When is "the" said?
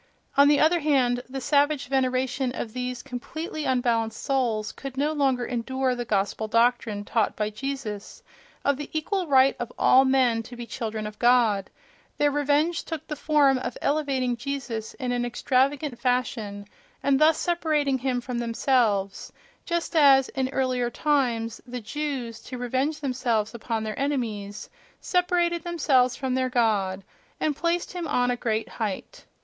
0.47-0.59, 1.29-1.39, 5.93-6.05, 8.77-8.89, 13.05-13.15, 21.67-21.79